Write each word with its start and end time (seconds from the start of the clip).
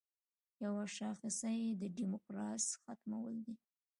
یوه 0.63 0.85
شاخصه 0.97 1.49
یې 1.61 1.69
د 1.81 1.83
دیموکراسۍ 1.97 2.71
ختمول 2.83 3.35
دي. 3.45 3.55